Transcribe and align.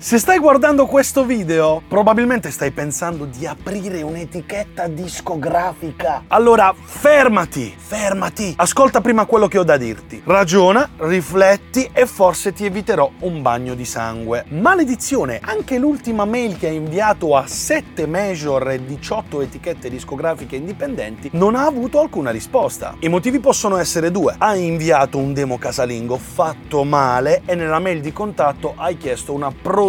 Se 0.00 0.16
stai 0.18 0.38
guardando 0.38 0.86
questo 0.86 1.24
video, 1.24 1.82
probabilmente 1.88 2.52
stai 2.52 2.70
pensando 2.70 3.24
di 3.24 3.44
aprire 3.48 4.00
un'etichetta 4.02 4.86
discografica. 4.86 6.22
Allora, 6.28 6.72
fermati, 6.72 7.74
fermati. 7.76 8.54
Ascolta 8.58 9.00
prima 9.00 9.24
quello 9.24 9.48
che 9.48 9.58
ho 9.58 9.64
da 9.64 9.76
dirti. 9.76 10.22
Ragiona, 10.24 10.88
rifletti 10.98 11.90
e 11.92 12.06
forse 12.06 12.52
ti 12.52 12.64
eviterò 12.64 13.10
un 13.22 13.42
bagno 13.42 13.74
di 13.74 13.84
sangue. 13.84 14.44
Maledizione, 14.50 15.40
anche 15.42 15.78
l'ultima 15.78 16.24
mail 16.24 16.56
che 16.58 16.68
hai 16.68 16.76
inviato 16.76 17.34
a 17.34 17.48
7 17.48 18.06
major 18.06 18.70
e 18.70 18.84
18 18.84 19.40
etichette 19.40 19.90
discografiche 19.90 20.54
indipendenti 20.54 21.30
non 21.32 21.56
ha 21.56 21.66
avuto 21.66 21.98
alcuna 21.98 22.30
risposta. 22.30 22.94
I 23.00 23.08
motivi 23.08 23.40
possono 23.40 23.76
essere 23.76 24.12
due. 24.12 24.36
Hai 24.38 24.64
inviato 24.64 25.18
un 25.18 25.34
demo 25.34 25.58
casalingo 25.58 26.16
fatto 26.18 26.84
male 26.84 27.42
e 27.46 27.56
nella 27.56 27.80
mail 27.80 28.00
di 28.00 28.12
contatto 28.12 28.74
hai 28.76 28.96
chiesto 28.96 29.32
una 29.32 29.50
produzione 29.50 29.86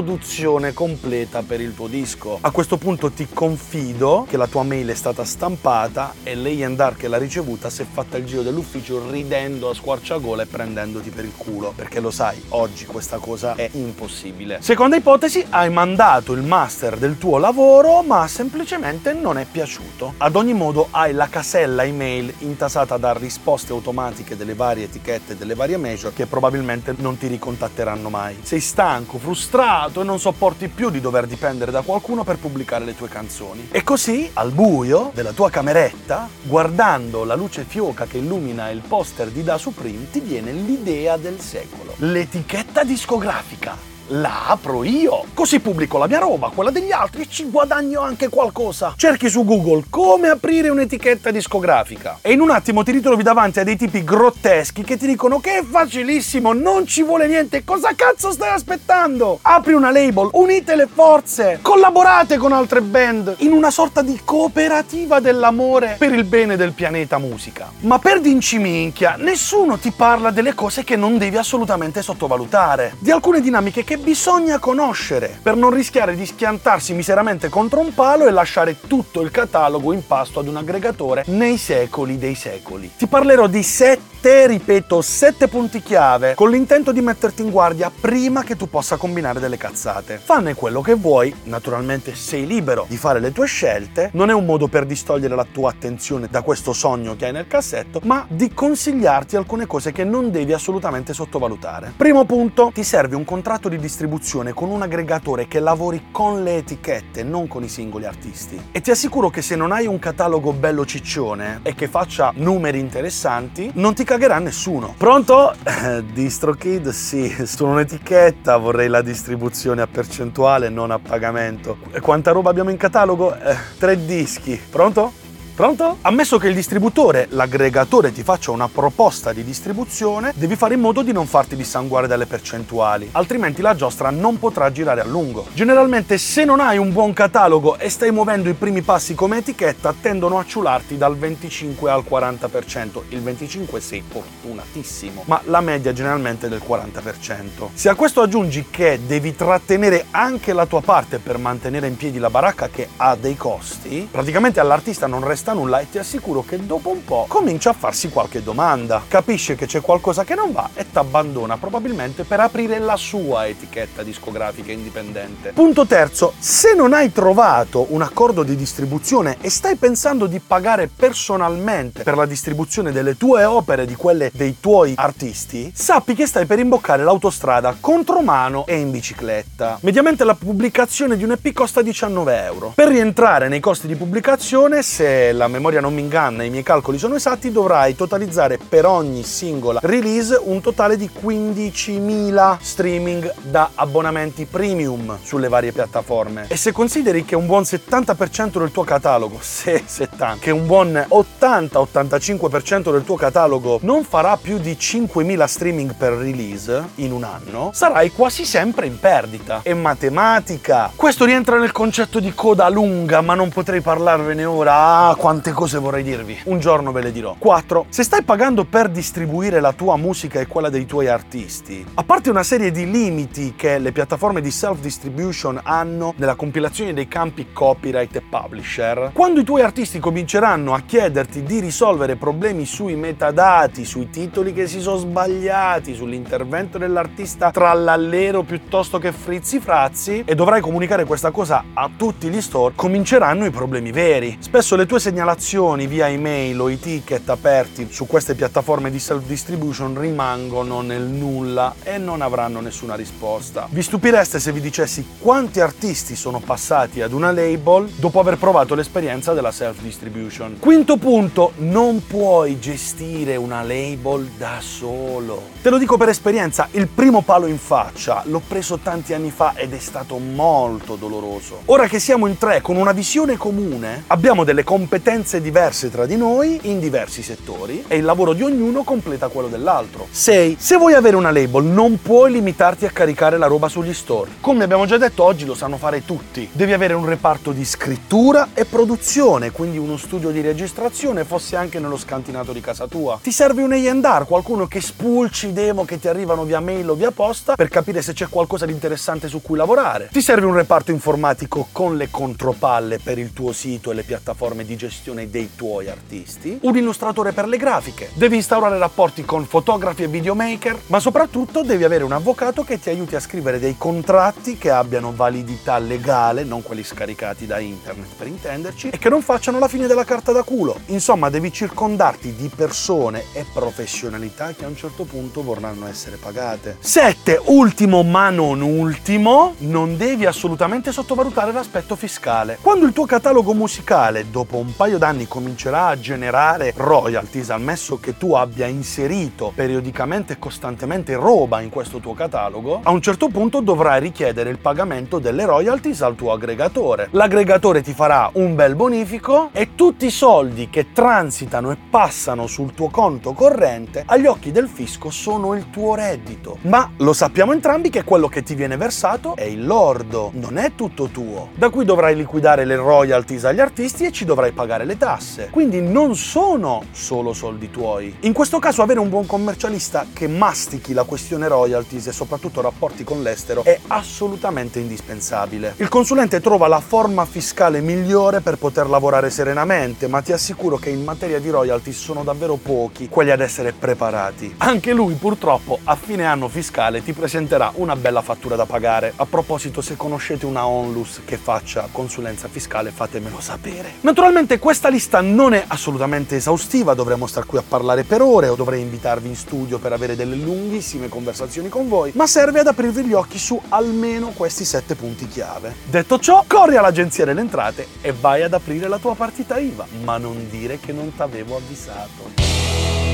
completa 0.73 1.43
per 1.43 1.61
il 1.61 1.75
tuo 1.75 1.87
disco. 1.87 2.37
A 2.41 2.51
questo 2.51 2.77
punto 2.77 3.11
ti 3.11 3.27
confido 3.31 4.25
che 4.29 4.37
la 4.37 4.47
tua 4.47 4.63
mail 4.63 4.87
è 4.87 4.93
stata 4.93 5.23
stampata 5.23 6.13
e 6.23 6.35
l'A&R 6.35 6.95
che 6.95 7.07
l'ha 7.07 7.17
ricevuta 7.17 7.69
si 7.69 7.81
è 7.81 7.85
fatta 7.89 8.17
il 8.17 8.25
giro 8.25 8.41
dell'ufficio 8.41 9.09
ridendo 9.09 9.69
a 9.69 9.73
squarciagola 9.73 10.43
e 10.43 10.45
prendendoti 10.45 11.09
per 11.09 11.25
il 11.25 11.33
culo, 11.35 11.73
perché 11.75 11.99
lo 11.99 12.11
sai, 12.11 12.41
oggi 12.49 12.85
questa 12.85 13.17
cosa 13.17 13.55
è 13.55 13.69
impossibile. 13.73 14.59
Seconda 14.61 14.95
ipotesi, 14.95 15.45
hai 15.49 15.69
mandato 15.69 16.33
il 16.33 16.43
master 16.43 16.97
del 16.97 17.17
tuo 17.17 17.37
lavoro, 17.37 18.01
ma 18.01 18.27
semplicemente 18.27 19.13
non 19.13 19.37
è 19.37 19.45
piaciuto. 19.49 20.13
Ad 20.17 20.35
ogni 20.35 20.53
modo 20.53 20.87
hai 20.91 21.13
la 21.13 21.27
casella 21.27 21.83
email 21.83 22.33
intasata 22.39 22.97
da 22.97 23.13
risposte 23.13 23.71
automatiche 23.73 24.37
delle 24.37 24.53
varie 24.53 24.85
etichette, 24.85 25.35
delle 25.35 25.55
varie 25.55 25.77
major, 25.77 26.13
che 26.13 26.25
probabilmente 26.25 26.95
non 26.97 27.17
ti 27.17 27.27
ricontatteranno 27.27 28.09
mai. 28.09 28.37
Sei 28.41 28.59
stanco, 28.59 29.17
frustrato 29.17 29.88
e 29.89 30.03
non 30.03 30.19
sopporti 30.19 30.67
più 30.67 30.89
di 30.89 31.01
dover 31.01 31.25
dipendere 31.25 31.71
da 31.71 31.81
qualcuno 31.81 32.23
per 32.23 32.37
pubblicare 32.37 32.85
le 32.85 32.95
tue 32.95 33.07
canzoni. 33.07 33.69
E 33.71 33.83
così, 33.83 34.29
al 34.33 34.51
buio 34.51 35.11
della 35.13 35.31
tua 35.33 35.49
cameretta, 35.49 36.29
guardando 36.43 37.23
la 37.23 37.35
luce 37.35 37.63
fioca 37.63 38.05
che 38.05 38.19
illumina 38.19 38.69
il 38.69 38.81
poster 38.87 39.29
di 39.29 39.43
Da 39.43 39.57
Supreme, 39.57 40.09
ti 40.11 40.19
viene 40.19 40.51
l'idea 40.51 41.17
del 41.17 41.39
secolo. 41.39 41.93
L'etichetta 41.97 42.83
discografica 42.83 43.88
la 44.09 44.47
apro 44.47 44.83
io. 44.83 45.25
Così 45.33 45.59
pubblico 45.59 45.97
la 45.97 46.07
mia 46.07 46.19
roba, 46.19 46.51
quella 46.53 46.71
degli 46.71 46.91
altri 46.91 47.23
e 47.23 47.27
ci 47.29 47.45
guadagno 47.45 48.01
anche 48.01 48.29
qualcosa. 48.29 48.93
Cerchi 48.97 49.29
su 49.29 49.43
Google 49.43 49.85
come 49.89 50.29
aprire 50.29 50.69
un'etichetta 50.69 51.31
discografica 51.31 52.19
e 52.21 52.31
in 52.31 52.41
un 52.41 52.51
attimo 52.51 52.83
ti 52.83 52.91
ritrovi 52.91 53.23
davanti 53.23 53.59
a 53.59 53.63
dei 53.63 53.77
tipi 53.77 54.03
grotteschi 54.03 54.83
che 54.83 54.97
ti 54.97 55.07
dicono 55.07 55.39
che 55.39 55.59
è 55.59 55.63
facilissimo, 55.63 56.53
non 56.53 56.85
ci 56.87 57.03
vuole 57.03 57.27
niente, 57.27 57.63
cosa 57.63 57.93
cazzo 57.95 58.31
stai 58.31 58.53
aspettando? 58.53 59.39
Apri 59.41 59.73
una 59.73 59.91
label, 59.91 60.29
unite 60.33 60.75
le 60.75 60.87
forze, 60.91 61.59
collaborate 61.61 62.37
con 62.37 62.51
altre 62.51 62.81
band 62.81 63.35
in 63.39 63.51
una 63.51 63.71
sorta 63.71 64.01
di 64.01 64.19
cooperativa 64.23 65.19
dell'amore 65.19 65.95
per 65.97 66.13
il 66.13 66.23
bene 66.23 66.55
del 66.55 66.73
pianeta 66.73 67.17
musica. 67.17 67.71
Ma 67.81 67.99
per 67.99 68.21
d'inciminchia, 68.21 69.15
nessuno 69.17 69.77
ti 69.77 69.91
parla 69.91 70.31
delle 70.31 70.53
cose 70.53 70.83
che 70.83 70.95
non 70.95 71.17
devi 71.17 71.37
assolutamente 71.37 72.01
sottovalutare, 72.01 72.95
di 72.99 73.11
alcune 73.11 73.41
dinamiche 73.41 73.83
che 73.83 73.97
bisogna 73.99 74.59
conoscere 74.59 75.39
per 75.41 75.55
non 75.55 75.69
rischiare 75.69 76.15
di 76.15 76.25
schiantarsi 76.25 76.93
miseramente 76.93 77.49
contro 77.49 77.79
un 77.79 77.93
palo 77.93 78.27
e 78.27 78.31
lasciare 78.31 78.77
tutto 78.87 79.21
il 79.21 79.31
catalogo 79.31 79.93
in 79.93 80.05
pasto 80.05 80.39
ad 80.39 80.47
un 80.47 80.57
aggregatore 80.57 81.23
nei 81.27 81.57
secoli 81.57 82.17
dei 82.17 82.35
secoli. 82.35 82.91
Ti 82.97 83.07
parlerò 83.07 83.47
di 83.47 83.63
sette, 83.63 84.18
ripeto, 84.21 85.01
sette 85.01 85.47
punti 85.47 85.81
chiave 85.81 86.35
con 86.35 86.49
l'intento 86.49 86.91
di 86.91 87.01
metterti 87.01 87.41
in 87.41 87.51
guardia 87.51 87.89
prima 87.89 88.43
che 88.43 88.55
tu 88.55 88.69
possa 88.69 88.97
combinare 88.97 89.39
delle 89.39 89.57
cazzate. 89.57 90.19
Fanne 90.21 90.55
quello 90.55 90.81
che 90.81 90.93
vuoi, 90.95 91.33
naturalmente 91.43 92.15
sei 92.15 92.45
libero 92.45 92.85
di 92.89 92.97
fare 92.97 93.19
le 93.19 93.31
tue 93.31 93.47
scelte, 93.47 94.09
non 94.13 94.29
è 94.29 94.33
un 94.33 94.45
modo 94.45 94.67
per 94.67 94.85
distogliere 94.85 95.35
la 95.35 95.45
tua 95.49 95.69
attenzione 95.69 96.27
da 96.29 96.41
questo 96.41 96.73
sogno 96.73 97.15
che 97.15 97.27
hai 97.27 97.31
nel 97.31 97.47
cassetto, 97.47 98.01
ma 98.03 98.25
di 98.27 98.53
consigliarti 98.53 99.35
alcune 99.35 99.65
cose 99.65 99.91
che 99.91 100.03
non 100.03 100.31
devi 100.31 100.53
assolutamente 100.53 101.13
sottovalutare. 101.13 101.93
Primo 101.95 102.25
punto, 102.25 102.71
ti 102.73 102.83
serve 102.83 103.15
un 103.15 103.23
contratto 103.23 103.69
di 103.69 103.77
distribuzione 103.77 104.53
con 104.53 104.69
un 104.69 104.81
aggregatore 104.81 105.47
che 105.47 105.59
lavori 105.59 106.07
con 106.11 106.43
le 106.43 106.57
etichette, 106.57 107.23
non 107.23 107.47
con 107.47 107.63
i 107.63 107.69
singoli 107.69 108.05
artisti. 108.05 108.59
E 108.71 108.81
ti 108.81 108.91
assicuro 108.91 109.29
che 109.29 109.41
se 109.41 109.55
non 109.55 109.71
hai 109.71 109.87
un 109.87 109.99
catalogo 109.99 110.51
bello 110.53 110.85
ciccione 110.85 111.59
e 111.63 111.75
che 111.75 111.87
faccia 111.87 112.31
numeri 112.35 112.79
interessanti, 112.79 113.71
non 113.75 113.93
ti 113.93 114.03
cagherà 114.09 114.39
nessuno. 114.39 114.95
Pronto? 114.97 115.53
Eh, 115.63 116.03
DistroKid, 116.03 116.89
sì, 116.89 117.45
sono 117.45 117.73
un'etichetta, 117.73 118.57
vorrei 118.57 118.87
la 118.87 119.03
distribuzione 119.03 119.83
a 119.83 119.87
percentuale, 119.87 120.69
non 120.69 120.89
a 120.89 120.97
pagamento. 120.97 121.77
E 121.91 121.99
quanta 121.99 122.31
roba 122.31 122.49
abbiamo 122.49 122.71
in 122.71 122.77
catalogo? 122.77 123.35
Eh, 123.35 123.55
tre 123.77 124.03
dischi. 124.03 124.59
Pronto? 124.67 125.13
Pronto? 125.59 125.97
Ammesso 126.03 126.37
che 126.37 126.47
il 126.47 126.55
distributore, 126.55 127.27
l'aggregatore 127.31 128.13
ti 128.13 128.23
faccia 128.23 128.51
una 128.51 128.69
proposta 128.69 129.33
di 129.33 129.43
distribuzione, 129.43 130.31
devi 130.33 130.55
fare 130.55 130.75
in 130.75 130.79
modo 130.79 131.01
di 131.01 131.11
non 131.11 131.27
farti 131.27 131.57
dissanguare 131.57 132.07
dalle 132.07 132.27
percentuali, 132.27 133.09
altrimenti 133.11 133.61
la 133.61 133.75
giostra 133.75 134.09
non 134.09 134.39
potrà 134.39 134.71
girare 134.71 135.01
a 135.01 135.03
lungo. 135.03 135.47
Generalmente 135.51 136.17
se 136.17 136.45
non 136.45 136.61
hai 136.61 136.77
un 136.77 136.93
buon 136.93 137.11
catalogo 137.11 137.77
e 137.77 137.89
stai 137.89 138.09
muovendo 138.09 138.47
i 138.47 138.53
primi 138.53 138.83
passi 138.83 139.15
come 139.15 139.39
etichetta, 139.39 139.93
tendono 139.99 140.39
a 140.39 140.45
ciularti 140.45 140.95
dal 140.95 141.17
25 141.17 141.91
al 141.91 142.05
40%. 142.09 143.01
Il 143.09 143.21
25 143.21 143.81
sei 143.81 144.01
fortunatissimo, 144.07 145.23
ma 145.25 145.41
la 145.43 145.59
media 145.59 145.91
generalmente 145.91 146.45
è 146.45 146.49
del 146.49 146.61
40%. 146.65 147.71
Se 147.73 147.89
a 147.89 147.95
questo 147.95 148.21
aggiungi 148.21 148.67
che 148.71 148.97
devi 149.05 149.35
trattenere 149.35 150.05
anche 150.11 150.53
la 150.53 150.65
tua 150.65 150.79
parte 150.79 151.19
per 151.19 151.37
mantenere 151.37 151.87
in 151.87 151.97
piedi 151.97 152.17
la 152.17 152.29
baracca 152.29 152.69
che 152.69 152.87
ha 152.95 153.17
dei 153.17 153.35
costi, 153.35 154.07
praticamente 154.09 154.61
all'artista 154.61 155.05
non 155.05 155.21
resta 155.21 155.47
nulla 155.53 155.79
e 155.79 155.89
ti 155.89 155.97
assicuro 155.97 156.43
che 156.43 156.65
dopo 156.65 156.89
un 156.89 157.03
po' 157.03 157.25
comincia 157.27 157.71
a 157.71 157.73
farsi 157.73 158.09
qualche 158.09 158.43
domanda, 158.43 159.03
capisce 159.07 159.55
che 159.55 159.65
c'è 159.65 159.81
qualcosa 159.81 160.23
che 160.23 160.35
non 160.35 160.51
va 160.51 160.69
e 160.73 160.85
ti 160.89 160.97
abbandona 160.97 161.57
probabilmente 161.57 162.23
per 162.23 162.39
aprire 162.39 162.79
la 162.79 162.95
sua 162.95 163.47
etichetta 163.47 164.03
discografica 164.03 164.71
indipendente. 164.71 165.51
Punto 165.51 165.85
terzo, 165.85 166.33
se 166.39 166.73
non 166.73 166.93
hai 166.93 167.11
trovato 167.11 167.87
un 167.89 168.01
accordo 168.01 168.43
di 168.43 168.55
distribuzione 168.55 169.37
e 169.41 169.49
stai 169.49 169.75
pensando 169.75 170.25
di 170.25 170.39
pagare 170.39 170.87
personalmente 170.87 172.03
per 172.03 172.15
la 172.15 172.25
distribuzione 172.25 172.91
delle 172.91 173.17
tue 173.17 173.43
opere, 173.45 173.85
di 173.85 173.95
quelle 173.95 174.31
dei 174.33 174.57
tuoi 174.59 174.93
artisti, 174.95 175.71
sappi 175.73 176.13
che 176.13 176.25
stai 176.25 176.45
per 176.45 176.59
imboccare 176.59 177.03
l'autostrada 177.03 177.75
contromano 177.79 178.65
e 178.65 178.77
in 178.77 178.91
bicicletta. 178.91 179.77
Mediamente 179.81 180.23
la 180.23 180.35
pubblicazione 180.35 181.17
di 181.17 181.23
un 181.23 181.31
EP 181.31 181.51
costa 181.53 181.81
19 181.81 182.43
euro. 182.43 182.71
Per 182.75 182.87
rientrare 182.87 183.47
nei 183.47 183.59
costi 183.59 183.87
di 183.87 183.95
pubblicazione, 183.95 184.81
se 184.81 185.31
la 185.39 185.47
memoria 185.47 185.79
non 185.79 185.93
mi 185.93 186.01
inganna 186.01 186.43
e 186.43 186.47
i 186.47 186.49
miei 186.49 186.63
calcoli 186.63 186.97
sono 186.97 187.15
esatti, 187.15 187.49
dovrai 187.49 187.95
totalizzare 187.95 188.57
per 188.57 188.85
ogni 188.85 189.23
singola 189.23 189.79
release 189.81 190.37
un 190.37 190.59
totale 190.59 190.97
di 190.97 191.09
15.000 191.09 192.57
streaming 192.59 193.33
da 193.43 193.69
abbonamenti 193.75 194.43
premium 194.43 195.17
sulle 195.23 195.47
varie 195.47 195.71
piattaforme. 195.71 196.47
E 196.49 196.57
se 196.57 196.73
consideri 196.73 197.23
che 197.23 197.37
un 197.37 197.45
buon 197.45 197.61
70% 197.61 198.59
del 198.59 198.71
tuo 198.71 198.83
catalogo, 198.83 199.37
se 199.41 199.81
70, 199.85 200.37
che 200.41 200.51
un 200.51 200.65
buon 200.65 201.05
80-85% 201.09 202.91
del 202.91 203.05
tuo 203.05 203.15
catalogo 203.15 203.79
non 203.83 204.03
farà 204.03 204.35
più 204.35 204.57
di 204.57 204.73
5.000 204.73 205.45
streaming 205.45 205.95
per 205.95 206.13
release 206.13 206.83
in 206.95 207.13
un 207.13 207.23
anno, 207.23 207.71
sarai 207.73 208.11
quasi 208.11 208.43
sempre 208.43 208.87
in 208.87 208.99
perdita. 208.99 209.61
È 209.63 209.73
matematica. 209.73 210.91
Questo 210.93 211.23
rientra 211.23 211.57
nel 211.57 211.71
concetto 211.71 212.19
di 212.19 212.33
coda 212.33 212.67
lunga, 212.67 213.21
ma 213.21 213.35
non 213.35 213.47
potrei 213.47 213.79
parlarvene 213.79 214.43
ora. 214.43 215.07
Ah, 215.09 215.15
quante 215.29 215.51
cose 215.51 215.77
vorrei 215.77 216.01
dirvi. 216.01 216.39
Un 216.45 216.59
giorno 216.59 216.91
ve 216.91 217.03
le 217.03 217.11
dirò. 217.11 217.35
4. 217.37 217.85
Se 217.89 218.01
stai 218.01 218.23
pagando 218.23 218.65
per 218.65 218.89
distribuire 218.89 219.59
la 219.59 219.73
tua 219.73 219.95
musica 219.95 220.39
e 220.39 220.47
quella 220.47 220.69
dei 220.69 220.87
tuoi 220.87 221.07
artisti, 221.07 221.85
a 221.93 222.03
parte 222.03 222.31
una 222.31 222.41
serie 222.41 222.71
di 222.71 222.89
limiti 222.89 223.53
che 223.55 223.77
le 223.77 223.91
piattaforme 223.91 224.41
di 224.41 224.49
self-distribution 224.49 225.59
hanno 225.61 226.15
nella 226.17 226.33
compilazione 226.33 226.93
dei 226.93 227.07
campi 227.07 227.49
copyright 227.53 228.15
e 228.15 228.23
publisher, 228.27 229.11
quando 229.13 229.41
i 229.41 229.43
tuoi 229.43 229.61
artisti 229.61 229.99
cominceranno 229.99 230.73
a 230.73 230.79
chiederti 230.79 231.43
di 231.43 231.59
risolvere 231.59 232.15
problemi 232.15 232.65
sui 232.65 232.95
metadati, 232.95 233.85
sui 233.85 234.09
titoli 234.09 234.51
che 234.51 234.65
si 234.65 234.81
sono 234.81 234.97
sbagliati, 234.97 235.93
sull'intervento 235.93 236.79
dell'artista 236.79 237.51
trallallero 237.51 238.41
piuttosto 238.41 238.97
che 238.97 239.11
frizzi 239.11 239.59
frazzi, 239.59 240.23
e 240.25 240.33
dovrai 240.33 240.59
comunicare 240.59 241.05
questa 241.05 241.29
cosa 241.29 241.65
a 241.71 241.87
tutti 241.95 242.29
gli 242.29 242.41
store, 242.41 242.73
cominceranno 242.73 243.45
i 243.45 243.51
problemi 243.51 243.91
veri. 243.91 244.35
Spesso 244.39 244.75
le 244.75 244.87
tue 244.87 244.99
segnalazioni 245.09 245.87
via 245.87 246.07
email 246.07 246.61
o 246.61 246.69
i 246.69 246.79
ticket 246.79 247.27
aperti 247.29 247.87
su 247.89 248.05
queste 248.05 248.35
piattaforme 248.35 248.91
di 248.91 248.99
self-distribution 248.99 249.99
rimangono 249.99 250.81
nel 250.81 251.01
nulla 251.01 251.73
e 251.81 251.97
non 251.97 252.21
avranno 252.21 252.59
nessuna 252.59 252.93
risposta. 252.93 253.67
Vi 253.71 253.81
stupireste 253.81 254.39
se 254.39 254.51
vi 254.51 254.61
dicessi 254.61 255.03
quanti 255.17 255.61
artisti 255.61 256.15
sono 256.15 256.39
passati 256.39 257.01
ad 257.01 257.11
una 257.11 257.31
label 257.31 257.89
dopo 257.95 258.19
aver 258.19 258.37
provato 258.37 258.75
l'esperienza 258.75 259.33
della 259.33 259.51
self-distribution. 259.51 260.57
Quinto 260.59 260.97
punto, 260.97 261.53
non 261.57 262.05
puoi 262.05 262.59
gestire 262.59 263.35
una 263.35 263.63
label 263.63 264.29
da 264.37 264.57
solo. 264.59 265.41
Te 265.63 265.71
lo 265.71 265.79
dico 265.79 265.97
per 265.97 266.09
esperienza, 266.09 266.67
il 266.73 266.87
primo 266.87 267.21
palo 267.21 267.47
in 267.47 267.57
faccia 267.57 268.21
l'ho 268.25 268.43
preso 268.47 268.77
tanti 268.77 269.15
anni 269.15 269.31
fa 269.31 269.53
ed 269.55 269.73
è 269.73 269.79
stato 269.79 270.19
molto 270.19 270.95
doloroso. 270.97 271.61
Ora 271.65 271.87
che 271.87 271.97
siamo 271.97 272.27
in 272.27 272.37
tre 272.37 272.61
con 272.61 272.75
una 272.75 272.91
visione 272.91 273.37
comune, 273.37 274.03
abbiamo 274.05 274.43
delle 274.43 274.63
competenze 274.63 274.97
diverse 275.39 275.89
tra 275.89 276.05
di 276.05 276.15
noi 276.15 276.59
in 276.63 276.79
diversi 276.79 277.21
settori 277.23 277.85
e 277.87 277.97
il 277.97 278.03
lavoro 278.03 278.33
di 278.33 278.43
ognuno 278.43 278.83
completa 278.83 279.27
quello 279.29 279.47
dell'altro. 279.47 280.07
6. 280.09 280.57
Se 280.59 280.75
vuoi 280.77 280.93
avere 280.93 281.15
una 281.15 281.31
label 281.31 281.63
non 281.63 282.01
puoi 282.01 282.31
limitarti 282.31 282.85
a 282.85 282.89
caricare 282.89 283.37
la 283.37 283.47
roba 283.47 283.69
sugli 283.69 283.93
store. 283.93 284.31
Come 284.41 284.63
abbiamo 284.63 284.85
già 284.85 284.97
detto 284.97 285.23
oggi 285.23 285.45
lo 285.45 285.55
sanno 285.55 285.77
fare 285.77 286.05
tutti. 286.05 286.49
Devi 286.51 286.73
avere 286.73 286.93
un 286.93 287.05
reparto 287.05 287.51
di 287.51 287.65
scrittura 287.65 288.49
e 288.53 288.65
produzione, 288.65 289.51
quindi 289.51 289.77
uno 289.77 289.97
studio 289.97 290.31
di 290.31 290.41
registrazione, 290.41 291.23
fosse 291.23 291.55
anche 291.55 291.79
nello 291.79 291.97
scantinato 291.97 292.51
di 292.51 292.61
casa 292.61 292.87
tua. 292.87 293.19
Ti 293.21 293.31
serve 293.31 293.63
un 293.63 293.71
A&R, 293.71 294.25
qualcuno 294.25 294.67
che 294.67 294.81
spulci 294.81 295.53
demo 295.53 295.85
che 295.85 295.99
ti 295.99 296.07
arrivano 296.07 296.43
via 296.43 296.59
mail 296.59 296.89
o 296.89 296.95
via 296.95 297.11
posta 297.11 297.55
per 297.55 297.69
capire 297.69 298.01
se 298.01 298.13
c'è 298.13 298.27
qualcosa 298.27 298.65
di 298.65 298.73
interessante 298.73 299.27
su 299.27 299.41
cui 299.41 299.57
lavorare. 299.57 300.09
Ti 300.11 300.21
serve 300.21 300.45
un 300.45 300.53
reparto 300.53 300.91
informatico 300.91 301.67
con 301.71 301.97
le 301.97 302.09
contropalle 302.09 302.99
per 302.99 303.17
il 303.17 303.33
tuo 303.33 303.51
sito 303.51 303.91
e 303.91 303.93
le 303.93 304.03
piattaforme 304.03 304.65
di 304.65 304.75
gestione 304.75 304.88
dei 305.29 305.51
tuoi 305.55 305.89
artisti. 305.89 306.59
Un 306.61 306.75
illustratore 306.75 307.31
per 307.31 307.47
le 307.47 307.57
grafiche. 307.57 308.09
Devi 308.13 308.37
instaurare 308.37 308.77
rapporti 308.77 309.23
con 309.23 309.45
fotografi 309.45 310.03
e 310.03 310.07
videomaker, 310.07 310.79
ma 310.87 310.99
soprattutto 310.99 311.63
devi 311.63 311.83
avere 311.83 312.03
un 312.03 312.11
avvocato 312.11 312.63
che 312.63 312.79
ti 312.79 312.89
aiuti 312.89 313.15
a 313.15 313.19
scrivere 313.19 313.59
dei 313.59 313.75
contratti 313.77 314.57
che 314.57 314.71
abbiano 314.71 315.13
validità 315.15 315.77
legale, 315.77 316.43
non 316.43 316.63
quelli 316.63 316.83
scaricati 316.83 317.45
da 317.45 317.59
internet 317.59 318.15
per 318.17 318.27
intenderci, 318.27 318.89
e 318.89 318.97
che 318.97 319.09
non 319.09 319.21
facciano 319.21 319.59
la 319.59 319.67
fine 319.67 319.87
della 319.87 320.03
carta 320.03 320.31
da 320.31 320.43
culo. 320.43 320.79
Insomma, 320.87 321.29
devi 321.29 321.51
circondarti 321.51 322.35
di 322.35 322.49
persone 322.53 323.25
e 323.33 323.45
professionalità 323.53 324.53
che 324.53 324.65
a 324.65 324.67
un 324.67 324.75
certo 324.75 325.03
punto 325.03 325.43
vorranno 325.43 325.87
essere 325.87 326.17
pagate. 326.17 326.77
7. 326.79 327.41
Ultimo 327.45 328.03
ma 328.03 328.29
non 328.29 328.61
ultimo, 328.61 329.53
non 329.59 329.97
devi 329.97 330.25
assolutamente 330.25 330.91
sottovalutare 330.91 331.51
l'aspetto 331.51 331.95
fiscale. 331.95 332.57
Quando 332.61 332.85
il 332.85 332.93
tuo 332.93 333.05
catalogo 333.05 333.53
musicale 333.53 334.29
dopo 334.29 334.57
un 334.57 334.75
paio 334.79 334.97
d'anni 334.97 335.27
comincerà 335.27 335.87
a 335.87 335.99
generare 335.99 336.71
royalties, 336.73 337.49
ammesso 337.49 337.99
che 337.99 338.15
tu 338.17 338.31
abbia 338.31 338.65
inserito 338.65 339.51
periodicamente 339.53 340.31
e 340.31 340.39
costantemente 340.39 341.15
roba 341.15 341.59
in 341.59 341.69
questo 341.69 341.99
tuo 341.99 342.13
catalogo, 342.13 342.79
a 342.81 342.89
un 342.89 343.01
certo 343.01 343.27
punto 343.27 343.59
dovrai 343.59 343.99
richiedere 343.99 344.49
il 344.49 344.57
pagamento 344.57 345.19
delle 345.19 345.43
royalties 345.43 346.01
al 346.01 346.15
tuo 346.15 346.31
aggregatore. 346.31 347.09
L'aggregatore 347.11 347.81
ti 347.81 347.91
farà 347.91 348.29
un 348.35 348.55
bel 348.55 348.77
bonifico 348.77 349.49
e 349.51 349.75
tutti 349.75 350.05
i 350.05 350.11
soldi 350.11 350.69
che 350.69 350.93
transitano 350.93 351.71
e 351.71 351.77
passano 351.89 352.47
sul 352.47 352.73
tuo 352.73 352.87
conto 352.87 353.33
corrente 353.33 354.03
agli 354.05 354.27
occhi 354.27 354.53
del 354.53 354.69
fisco 354.69 355.09
sono 355.09 355.55
il 355.55 355.69
tuo 355.71 355.93
reddito. 355.93 356.57
Ma 356.61 356.89
lo 356.99 357.11
sappiamo 357.11 357.51
entrambi 357.51 357.89
che 357.89 358.05
quello 358.05 358.29
che 358.29 358.43
ti 358.43 358.55
viene 358.55 358.77
versato 358.77 359.35
è 359.35 359.43
il 359.43 359.65
lordo, 359.65 360.31
non 360.35 360.57
è 360.57 360.73
tutto 360.73 361.07
tuo. 361.07 361.49
Da 361.55 361.67
qui 361.69 361.83
dovrai 361.83 362.15
liquidare 362.15 362.63
le 362.63 362.77
royalties 362.77 363.43
agli 363.43 363.59
artisti 363.59 364.05
e 364.05 364.13
ci 364.13 364.23
dovrai 364.23 364.53
pagare 364.69 364.85
le 364.85 364.97
tasse. 364.97 365.47
Quindi 365.49 365.81
non 365.81 366.15
sono 366.15 366.83
solo 366.91 367.33
soldi 367.33 367.71
tuoi. 367.71 368.15
In 368.21 368.33
questo 368.33 368.59
caso 368.59 368.83
avere 368.83 368.99
un 368.99 369.09
buon 369.09 369.25
commercialista 369.25 370.05
che 370.13 370.27
mastichi 370.27 370.93
la 370.93 371.05
questione 371.05 371.47
royalties 371.47 372.05
e 372.05 372.11
soprattutto 372.11 372.61
rapporti 372.61 373.03
con 373.03 373.23
l'estero 373.23 373.63
è 373.63 373.79
assolutamente 373.87 374.77
indispensabile. 374.77 375.73
Il 375.77 375.89
consulente 375.89 376.39
trova 376.39 376.67
la 376.67 376.81
forma 376.81 377.25
fiscale 377.25 377.81
migliore 377.81 378.41
per 378.41 378.57
poter 378.57 378.87
lavorare 378.87 379.31
serenamente, 379.31 380.07
ma 380.07 380.21
ti 380.21 380.33
assicuro 380.33 380.77
che 380.77 380.91
in 380.91 381.03
materia 381.03 381.39
di 381.39 381.49
royalties 381.49 381.97
sono 381.97 382.23
davvero 382.23 382.55
pochi 382.55 383.09
quelli 383.09 383.31
ad 383.31 383.41
essere 383.41 383.71
preparati. 383.73 384.53
Anche 384.57 384.93
lui 384.93 385.15
purtroppo 385.15 385.79
a 385.83 385.95
fine 385.95 386.25
anno 386.25 386.47
fiscale 386.47 387.03
ti 387.03 387.13
presenterà 387.13 387.71
una 387.75 387.95
bella 387.95 388.21
fattura 388.21 388.55
da 388.55 388.67
pagare. 388.67 389.13
A 389.15 389.25
proposito, 389.25 389.81
se 389.81 389.95
conoscete 389.95 390.45
una 390.45 390.67
onlus 390.67 391.21
che 391.25 391.37
faccia 391.37 391.87
consulenza 391.91 392.47
fiscale, 392.47 392.91
fatemelo 392.91 393.39
sapere. 393.39 393.93
Naturalmente 394.01 394.58
questa 394.59 394.89
lista 394.89 395.21
non 395.21 395.53
è 395.53 395.63
assolutamente 395.67 396.35
esaustiva, 396.35 396.93
dovremmo 396.93 397.27
star 397.27 397.45
qui 397.45 397.57
a 397.57 397.63
parlare 397.65 398.03
per 398.03 398.21
ore 398.21 398.49
o 398.49 398.55
dovrei 398.55 398.81
invitarvi 398.81 399.29
in 399.29 399.35
studio 399.35 399.79
per 399.79 399.93
avere 399.93 400.15
delle 400.15 400.35
lunghissime 400.35 401.07
conversazioni 401.07 401.69
con 401.69 401.87
voi, 401.87 402.11
ma 402.15 402.27
serve 402.27 402.59
ad 402.59 402.67
aprirvi 402.67 403.03
gli 403.05 403.13
occhi 403.13 403.39
su 403.39 403.59
almeno 403.69 404.31
questi 404.35 404.65
sette 404.65 404.95
punti 404.95 405.27
chiave. 405.27 405.73
Detto 405.85 406.19
ciò, 406.19 406.43
corri 406.45 406.75
all'agenzia 406.75 407.25
delle 407.25 407.41
entrate 407.41 407.87
e 408.01 408.11
vai 408.11 408.43
ad 408.43 408.53
aprire 408.53 408.87
la 408.87 408.99
tua 408.99 409.15
partita 409.15 409.57
IVA, 409.57 409.87
ma 410.03 410.17
non 410.17 410.47
dire 410.49 410.77
che 410.79 410.91
non 410.91 411.15
t'avevo 411.15 411.55
avvisato. 411.55 413.08